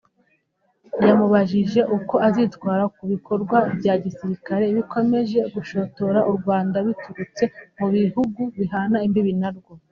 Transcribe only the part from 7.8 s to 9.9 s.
bihugu bihana imbibi narwo